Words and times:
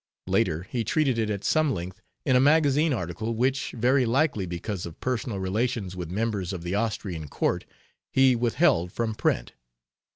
Later 0.25 0.63
he 0.63 0.83
treated 0.83 1.19
it 1.19 1.29
at 1.29 1.43
some 1.43 1.71
length 1.71 2.01
in 2.25 2.35
a 2.35 2.39
magazine 2.39 2.91
article 2.91 3.35
which, 3.35 3.71
very 3.77 4.03
likely 4.03 4.47
because 4.47 4.87
of 4.87 4.99
personal 4.99 5.37
relations 5.39 5.95
with 5.95 6.09
members 6.09 6.53
of 6.53 6.63
the 6.63 6.73
Austrian 6.73 7.27
court, 7.27 7.65
he 8.11 8.35
withheld 8.35 8.91
from 8.91 9.13
print. 9.13 9.53